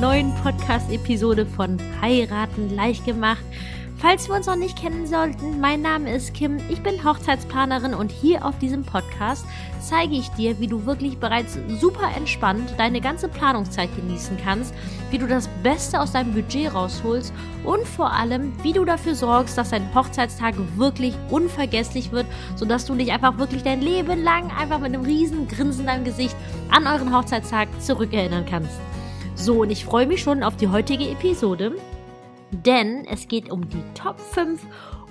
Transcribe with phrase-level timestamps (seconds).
[0.00, 3.42] neuen Podcast-Episode von Heiraten leicht gemacht.
[3.96, 8.12] Falls wir uns noch nicht kennen sollten, mein Name ist Kim, ich bin Hochzeitsplanerin und
[8.12, 9.44] hier auf diesem Podcast
[9.80, 14.72] zeige ich dir, wie du wirklich bereits super entspannt deine ganze Planungszeit genießen kannst,
[15.10, 17.32] wie du das Beste aus deinem Budget rausholst
[17.64, 22.94] und vor allem, wie du dafür sorgst, dass dein Hochzeitstag wirklich unvergesslich wird, sodass du
[22.94, 26.36] dich einfach wirklich dein Leben lang einfach mit einem riesen Grinsen in deinem Gesicht
[26.70, 28.78] an euren Hochzeitstag zurückerinnern kannst.
[29.38, 31.72] So, und ich freue mich schon auf die heutige Episode
[32.50, 34.60] denn es geht um die Top 5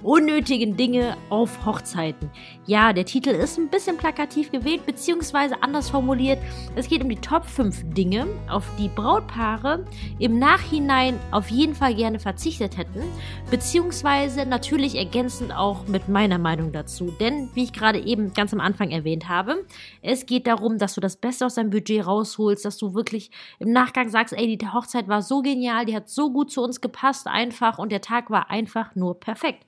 [0.04, 2.30] unnötigen Dinge auf Hochzeiten.
[2.66, 6.40] Ja, der Titel ist ein bisschen plakativ gewählt, beziehungsweise anders formuliert.
[6.76, 9.86] Es geht um die Top 5 Dinge, auf die Brautpaare
[10.20, 13.02] im Nachhinein auf jeden Fall gerne verzichtet hätten,
[13.50, 17.11] beziehungsweise natürlich ergänzend auch mit meiner Meinung dazu.
[17.20, 19.66] Denn, wie ich gerade eben ganz am Anfang erwähnt habe,
[20.02, 23.72] es geht darum, dass du das Beste aus deinem Budget rausholst, dass du wirklich im
[23.72, 27.28] Nachgang sagst, ey, die Hochzeit war so genial, die hat so gut zu uns gepasst,
[27.28, 29.66] einfach und der Tag war einfach nur perfekt.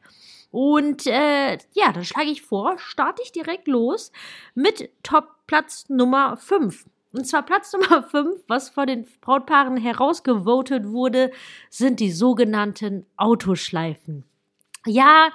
[0.52, 4.11] Und äh, ja, dann schlage ich vor, starte ich direkt los
[4.55, 6.86] mit Top-Platz Nummer 5.
[7.11, 11.31] Und zwar Platz Nummer 5, was von den Brautpaaren herausgevotet wurde,
[11.70, 14.23] sind die sogenannten Autoschleifen.
[14.86, 15.31] Ja,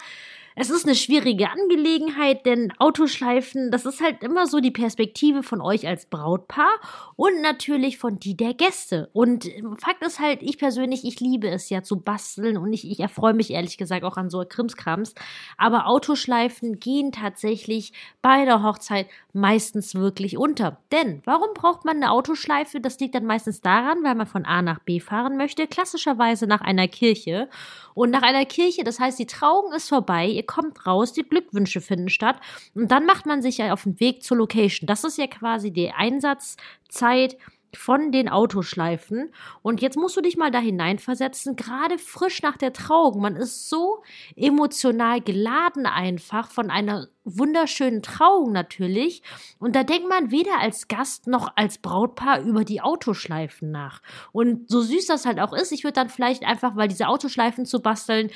[0.57, 5.61] es ist eine schwierige Angelegenheit, denn Autoschleifen, das ist halt immer so die Perspektive von
[5.61, 6.71] euch als Brautpaar
[7.17, 9.11] und natürlich von die der Gäste.
[9.13, 13.01] Und Fakt ist halt, ich persönlich, ich liebe es ja zu basteln und ich, ich
[13.01, 15.15] erfreue mich ehrlich gesagt auch an so Krimskrams.
[15.59, 20.79] Aber Autoschleifen gehen tatsächlich bei der Hochzeit meistens wirklich unter.
[20.93, 22.81] Denn warum braucht man eine Autoschleife?
[22.81, 26.61] Das liegt dann meistens daran, weil man von A nach B fahren möchte, klassischerweise nach
[26.61, 27.49] einer Kirche.
[27.95, 31.81] Und nach einer Kirche, das heißt, die Trauung ist vorbei, ihr kommt raus, die Glückwünsche
[31.81, 32.37] finden statt
[32.75, 34.87] und dann macht man sich ja auf den Weg zur Location.
[34.87, 37.37] Das ist ja quasi die Einsatzzeit
[37.77, 39.33] von den Autoschleifen.
[39.63, 43.21] Und jetzt musst du dich mal da hineinversetzen, gerade frisch nach der Trauung.
[43.21, 44.03] Man ist so
[44.37, 49.23] emotional geladen einfach von einer wunderschönen Trauung natürlich.
[49.59, 54.03] Und da denkt man weder als Gast noch als Brautpaar über die Autoschleifen nach.
[54.33, 57.67] Und so süß das halt auch ist, ich würde dann vielleicht einfach, weil diese Autoschleifen
[57.67, 58.31] zu basteln,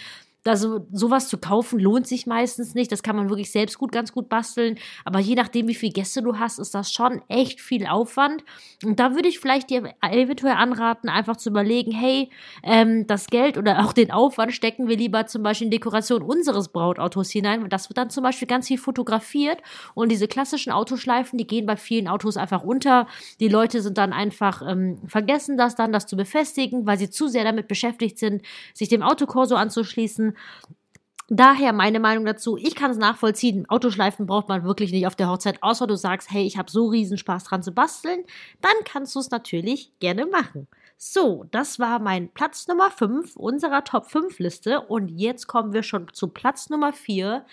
[0.49, 2.91] also sowas zu kaufen lohnt sich meistens nicht.
[2.93, 4.79] Das kann man wirklich selbst gut, ganz gut basteln.
[5.05, 8.45] Aber je nachdem, wie viele Gäste du hast, ist das schon echt viel Aufwand.
[8.85, 12.31] Und da würde ich vielleicht dir eventuell anraten, einfach zu überlegen, hey,
[12.63, 16.69] ähm, das Geld oder auch den Aufwand stecken wir lieber zum Beispiel in Dekoration unseres
[16.69, 17.69] Brautautos hinein.
[17.69, 19.63] Das wird dann zum Beispiel ganz viel fotografiert.
[19.95, 23.07] Und diese klassischen Autoschleifen, die gehen bei vielen Autos einfach unter.
[23.41, 27.29] Die Leute sind dann einfach, ähm, vergessen das dann, das zu befestigen, weil sie zu
[27.29, 28.43] sehr damit beschäftigt sind,
[28.75, 30.37] sich dem Autokorso anzuschließen.
[31.31, 35.29] Daher meine Meinung dazu, ich kann es nachvollziehen, Autoschleifen braucht man wirklich nicht auf der
[35.29, 38.25] Hochzeit, außer du sagst, hey, ich habe so riesen Spaß dran zu basteln,
[38.63, 40.69] dann kannst du es natürlich gerne machen.
[41.01, 44.81] So, das war mein Platz Nummer 5 unserer Top 5 Liste.
[44.81, 47.45] Und jetzt kommen wir schon zu Platz Nummer 4,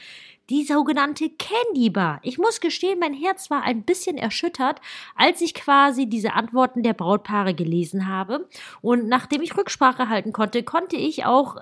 [0.50, 2.20] die sogenannte Candy Bar.
[2.24, 4.82] Ich muss gestehen, mein Herz war ein bisschen erschüttert,
[5.16, 8.50] als ich quasi diese Antworten der Brautpaare gelesen habe.
[8.82, 11.58] Und nachdem ich Rücksprache halten konnte, konnte ich auch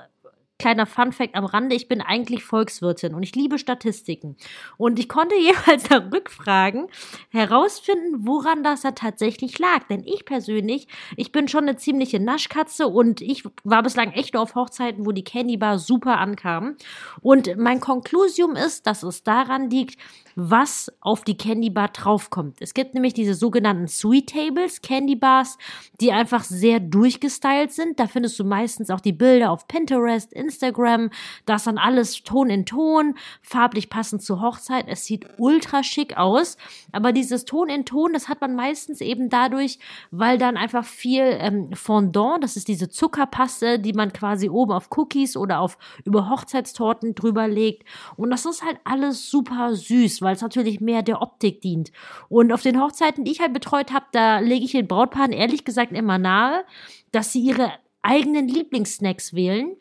[0.63, 4.38] kleiner Funfact am Rande, ich bin eigentlich Volkswirtin und ich liebe Statistiken.
[4.78, 6.88] Und ich konnte jeweils nach Rückfragen
[7.31, 9.84] herausfinden, woran das da tatsächlich lag.
[9.90, 10.88] Denn ich persönlich,
[11.18, 15.12] ich bin schon eine ziemliche Naschkatze und ich war bislang echt nur auf Hochzeiten, wo
[15.12, 16.78] die Candy Bar super ankam.
[17.22, 20.00] Und mein Konklusium ist, dass es daran liegt,
[20.35, 22.57] was auf die Candy Bar draufkommt.
[22.61, 25.57] Es gibt nämlich diese sogenannten Sweet Tables, Candy Bars,
[26.01, 27.99] die einfach sehr durchgestylt sind.
[27.99, 31.09] Da findest du meistens auch die Bilder auf Pinterest, Instagram.
[31.45, 34.85] Da ist dann alles Ton in Ton, farblich passend zur Hochzeit.
[34.88, 36.57] Es sieht ultra schick aus.
[36.91, 39.77] Aber dieses Ton in Ton, das hat man meistens eben dadurch,
[40.11, 44.90] weil dann einfach viel ähm, Fondant, das ist diese Zuckerpaste, die man quasi oben auf
[44.96, 47.87] Cookies oder auf über Hochzeitstorten drüber legt.
[48.16, 51.91] Und das ist halt alles super süß weil es natürlich mehr der Optik dient.
[52.29, 55.66] Und auf den Hochzeiten, die ich halt betreut habe, da lege ich den Brautpaaren ehrlich
[55.66, 56.66] gesagt immer nahe,
[57.11, 57.72] dass sie ihre
[58.02, 59.75] eigenen Lieblingssnacks wählen.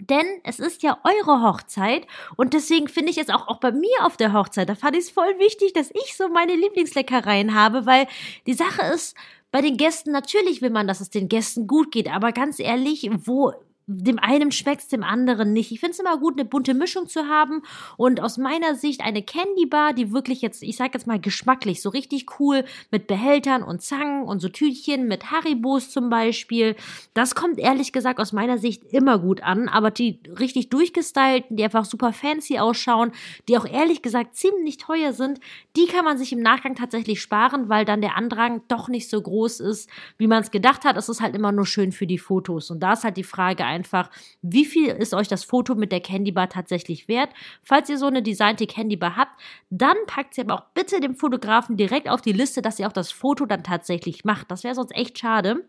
[0.00, 2.06] Denn es ist ja eure Hochzeit
[2.36, 5.04] und deswegen finde ich es auch, auch bei mir auf der Hochzeit, da fand ich
[5.04, 8.06] es voll wichtig, dass ich so meine Lieblingsleckereien habe, weil
[8.46, 9.16] die Sache ist,
[9.50, 13.10] bei den Gästen natürlich will man, dass es den Gästen gut geht, aber ganz ehrlich,
[13.24, 13.52] wo
[13.90, 15.72] dem einen schmeckt es dem anderen nicht.
[15.72, 17.62] Ich finde es immer gut, eine bunte Mischung zu haben.
[17.96, 21.80] Und aus meiner Sicht eine Candy Bar, die wirklich jetzt, ich sag jetzt mal geschmacklich,
[21.80, 26.76] so richtig cool mit Behältern und Zangen und so Tütchen mit Haribos zum Beispiel.
[27.14, 29.70] Das kommt ehrlich gesagt aus meiner Sicht immer gut an.
[29.70, 33.12] Aber die richtig durchgestylten, die einfach super fancy ausschauen,
[33.48, 35.40] die auch ehrlich gesagt ziemlich teuer sind,
[35.76, 39.22] die kann man sich im Nachgang tatsächlich sparen, weil dann der Andrang doch nicht so
[39.22, 39.88] groß ist,
[40.18, 40.98] wie man es gedacht hat.
[40.98, 42.70] Es ist halt immer nur schön für die Fotos.
[42.70, 44.10] Und da ist halt die Frage einfach,
[44.42, 47.30] wie viel ist euch das Foto mit der Candy Bar tatsächlich wert?
[47.62, 49.40] Falls ihr so eine designte Candy Bar habt,
[49.70, 52.92] dann packt sie aber auch bitte dem Fotografen direkt auf die Liste, dass ihr auch
[52.92, 54.50] das Foto dann tatsächlich macht.
[54.50, 55.64] Das wäre sonst echt schade.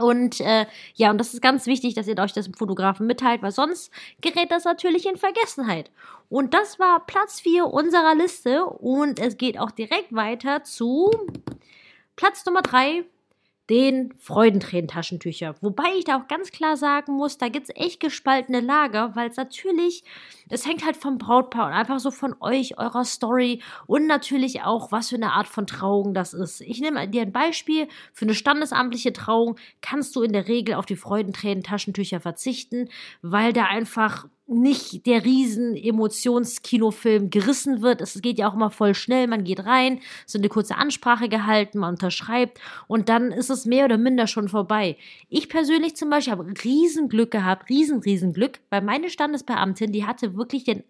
[0.00, 3.42] Und äh, ja, und das ist ganz wichtig, dass ihr euch das im Fotografen mitteilt,
[3.42, 5.90] weil sonst gerät das natürlich in Vergessenheit.
[6.28, 11.10] Und das war Platz 4 unserer Liste und es geht auch direkt weiter zu
[12.16, 13.04] Platz Nummer 3
[13.70, 15.54] den Freudentränen-Taschentücher.
[15.60, 19.28] Wobei ich da auch ganz klar sagen muss, da gibt es echt gespaltene Lager, weil
[19.28, 20.04] es natürlich,
[20.48, 24.90] es hängt halt vom Brautpaar und einfach so von euch, eurer Story und natürlich auch,
[24.90, 26.62] was für eine Art von Trauung das ist.
[26.62, 27.88] Ich nehme dir ein Beispiel.
[28.12, 32.88] Für eine standesamtliche Trauung kannst du in der Regel auf die Freudentränen-Taschentücher verzichten,
[33.20, 38.00] weil da einfach nicht der riesen Emotionskinofilm gerissen wird.
[38.00, 39.26] Es geht ja auch immer voll schnell.
[39.26, 43.84] Man geht rein, so eine kurze Ansprache gehalten, man unterschreibt und dann ist es mehr
[43.84, 44.96] oder minder schon vorbei.
[45.28, 50.06] Ich persönlich zum Beispiel habe riesen Glück gehabt, riesen, riesen Glück, weil meine Standesbeamtin, die
[50.06, 50.82] hatte wirklich den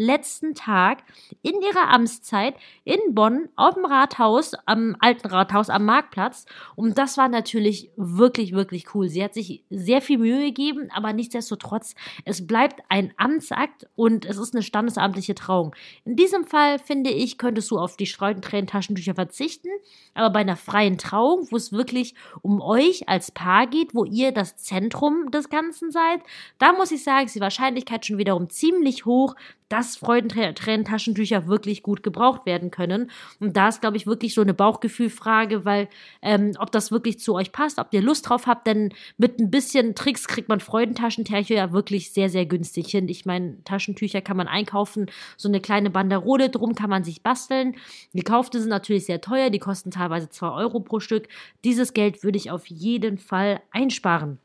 [0.00, 1.02] allerletzten Tag
[1.42, 2.54] in ihrer Amtszeit
[2.84, 8.52] in Bonn auf dem Rathaus, am alten Rathaus am Marktplatz und das war natürlich wirklich,
[8.52, 9.08] wirklich cool.
[9.08, 11.94] Sie hat sich sehr viel Mühe gegeben, aber nichtsdestotrotz,
[12.24, 15.74] es bleibt ein Amtsakt und es ist eine standesamtliche Trauung.
[16.04, 19.68] In diesem Fall, finde ich, könntest du auf die Freudentränen-Taschentücher verzichten,
[20.14, 24.32] aber bei einer freien Trauung, wo es wirklich um euch als Paar geht, wo ihr
[24.32, 26.20] das Zentrum des Ganzen seid,
[26.58, 29.34] da muss ich sagen, ist die Wahrscheinlichkeit schon wiederum ziemlich hoch,
[29.70, 33.10] dass Freudentränen-Taschentücher wirklich gut gebraucht werden können.
[33.38, 35.88] Und da ist, glaube ich, wirklich so eine Bauchgefühlfrage, weil
[36.22, 39.50] ähm, ob das wirklich zu euch passt, ob ihr Lust drauf habt, denn mit ein
[39.50, 43.08] bisschen Tricks kriegt man Freudentaschentücher ja wirklich sehr, sehr günstig hin.
[43.08, 45.06] Ich meine, Taschentücher kann man einkaufen,
[45.36, 47.76] so eine kleine Banderole drum kann man sich basteln.
[48.12, 51.28] Gekaufte sind natürlich sehr teuer, die kosten teilweise 2 Euro pro Stück.
[51.64, 54.38] Dieses Geld würde ich auf jeden Fall einsparen.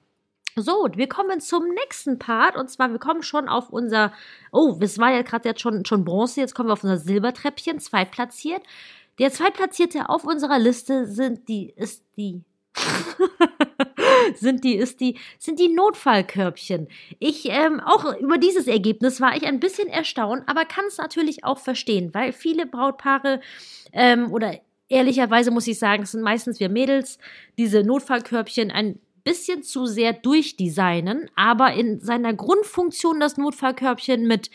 [0.58, 4.14] So, wir kommen zum nächsten Part und zwar wir kommen schon auf unser,
[4.54, 7.80] oh, es war ja gerade jetzt schon, schon Bronze, jetzt kommen wir auf unser Silbertreppchen,
[7.80, 8.64] zweitplatziert.
[9.20, 12.46] Der zweitplatzierte auf unserer Liste sind die, ist die,
[14.36, 16.88] sind die, ist die, sind die Notfallkörbchen.
[17.20, 21.44] Ich, ähm, auch über dieses Ergebnis war ich ein bisschen erstaunt, aber kann es natürlich
[21.44, 23.42] auch verstehen, weil viele Brautpaare,
[23.92, 27.18] ähm, oder ehrlicherweise muss ich sagen, es sind meistens wir Mädels,
[27.58, 34.52] diese Notfallkörbchen ein bisschen zu sehr durchdesignen, aber in seiner Grundfunktion das Notfallkörbchen mit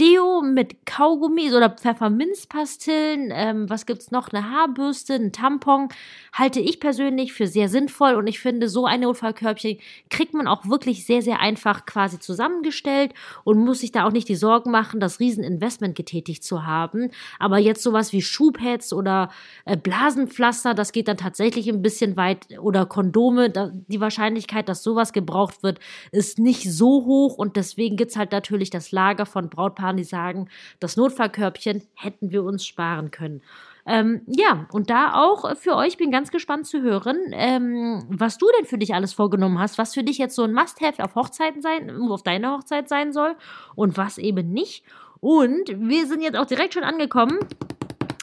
[0.00, 5.88] Deo mit Kaugummis oder Pfefferminzpastillen, ähm, was gibt's noch, eine Haarbürste, ein Tampon,
[6.32, 9.78] halte ich persönlich für sehr sinnvoll und ich finde, so ein Notfallkörbchen
[10.10, 13.14] kriegt man auch wirklich sehr, sehr einfach quasi zusammengestellt
[13.44, 17.12] und muss sich da auch nicht die Sorgen machen, das Rieseninvestment getätigt zu haben.
[17.38, 19.30] Aber jetzt sowas wie Schuhpads oder
[19.64, 24.82] äh, Blasenpflaster, das geht dann tatsächlich ein bisschen weit oder Kondome, da, die Wahrscheinlichkeit, dass
[24.82, 25.78] sowas gebraucht wird,
[26.10, 30.04] ist nicht so hoch und deswegen gibt's halt natürlich das Lager von Brautpaaren Paaren, die
[30.04, 30.48] sagen,
[30.80, 33.42] das Notfallkörbchen hätten wir uns sparen können.
[33.86, 38.46] Ähm, ja, und da auch für euch bin ganz gespannt zu hören, ähm, was du
[38.56, 41.60] denn für dich alles vorgenommen hast, was für dich jetzt so ein Must-Have auf Hochzeiten
[41.60, 43.36] sein, auf deine Hochzeit sein soll
[43.74, 44.84] und was eben nicht.
[45.20, 47.38] Und wir sind jetzt auch direkt schon angekommen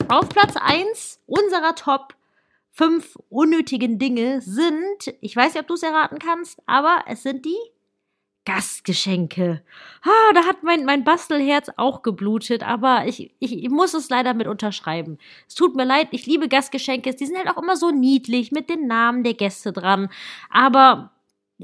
[0.07, 2.15] auf Platz 1 unserer Top
[2.71, 7.45] 5 unnötigen Dinge sind, ich weiß nicht, ob du es erraten kannst, aber es sind
[7.45, 7.59] die
[8.53, 9.61] Gastgeschenke.
[10.03, 14.33] Ah, da hat mein, mein Bastelherz auch geblutet, aber ich, ich, ich muss es leider
[14.33, 15.17] mit unterschreiben.
[15.47, 17.13] Es tut mir leid, ich liebe Gastgeschenke.
[17.13, 20.09] Die sind halt auch immer so niedlich mit den Namen der Gäste dran.
[20.49, 21.11] Aber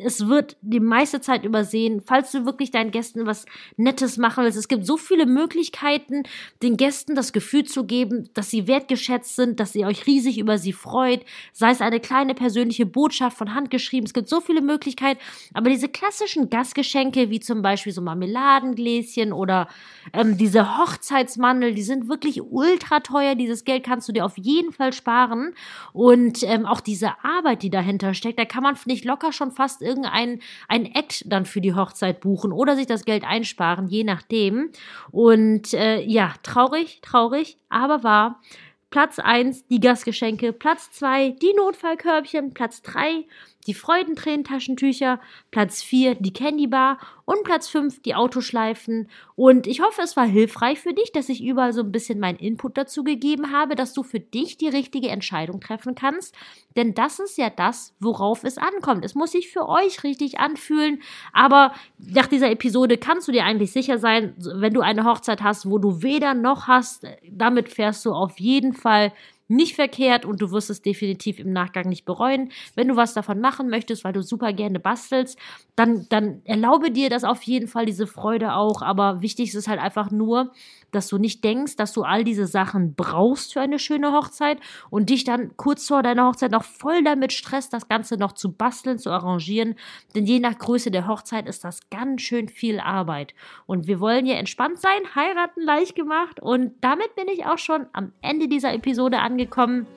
[0.04, 4.58] es wird die meiste Zeit übersehen, falls du wirklich deinen Gästen was Nettes machen willst.
[4.58, 6.24] Es gibt so viele Möglichkeiten,
[6.62, 10.58] den Gästen das Gefühl zu geben, dass sie wertgeschätzt sind, dass ihr euch riesig über
[10.58, 14.06] sie freut, sei es eine kleine persönliche Botschaft von Hand geschrieben.
[14.06, 15.20] Es gibt so viele Möglichkeiten,
[15.54, 19.68] aber diese klassischen Gastgeschenke, wie zum Beispiel so Marmeladengläschen oder
[20.13, 23.36] ähm, diese Hochzeitsmandel, die sind wirklich ultra teuer.
[23.36, 25.54] Dieses Geld kannst du dir auf jeden Fall sparen.
[25.94, 29.82] Und ähm, auch diese Arbeit, die dahinter steckt, da kann man, ich, locker schon fast
[29.88, 34.70] irgendein ein Act dann für die Hochzeit buchen oder sich das Geld einsparen, je nachdem.
[35.12, 38.41] Und äh, ja, traurig, traurig, aber wahr.
[38.89, 43.25] Platz 1 die Gastgeschenke, Platz 2 die Notfallkörbchen, Platz 3
[43.68, 45.20] die Freudentränentaschentücher,
[45.52, 49.10] Platz 4 die Candy Bar und Platz 5 die Autoschleifen.
[49.36, 52.40] Und ich hoffe, es war hilfreich für dich, dass ich überall so ein bisschen meinen
[52.40, 56.34] Input dazu gegeben habe, dass du für dich die richtige Entscheidung treffen kannst.
[56.78, 59.04] Denn das ist ja das, worauf es ankommt.
[59.04, 61.02] Es muss sich für euch richtig anfühlen.
[61.34, 65.70] Aber nach dieser Episode kannst du dir eigentlich sicher sein, wenn du eine Hochzeit hast,
[65.70, 69.12] wo du weder noch hast, damit fährst du auf jeden Fall
[69.48, 72.51] nicht verkehrt und du wirst es definitiv im Nachgang nicht bereuen.
[72.75, 75.38] Wenn du was davon machen möchtest, weil du super gerne bastelst,
[75.75, 78.82] dann, dann erlaube dir das auf jeden Fall, diese Freude auch.
[78.82, 80.51] Aber wichtig ist es halt einfach nur,
[80.91, 85.10] dass du nicht denkst, dass du all diese Sachen brauchst für eine schöne Hochzeit und
[85.10, 89.00] dich dann kurz vor deiner Hochzeit noch voll damit stresst, das Ganze noch zu basteln,
[89.00, 89.75] zu arrangieren.
[90.15, 93.34] Denn je nach Größe der Hochzeit ist das ganz schön viel Arbeit.
[93.65, 96.39] Und wir wollen ja entspannt sein, heiraten leicht gemacht.
[96.39, 99.88] Und damit bin ich auch schon am Ende dieser Episode angekommen.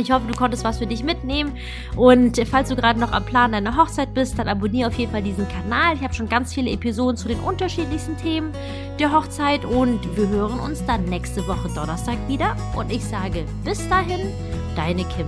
[0.00, 1.56] Ich hoffe, du konntest was für dich mitnehmen.
[1.96, 5.24] Und falls du gerade noch am Plan deiner Hochzeit bist, dann abonniere auf jeden Fall
[5.24, 5.96] diesen Kanal.
[5.96, 8.52] Ich habe schon ganz viele Episoden zu den unterschiedlichsten Themen
[9.00, 9.64] der Hochzeit.
[9.64, 12.56] Und wir hören uns dann nächste Woche Donnerstag wieder.
[12.76, 14.20] Und ich sage bis dahin,
[14.76, 15.26] deine Kim.